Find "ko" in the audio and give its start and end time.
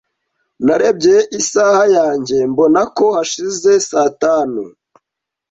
2.97-3.05